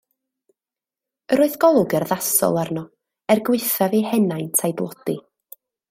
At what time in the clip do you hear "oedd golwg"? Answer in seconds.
1.43-1.93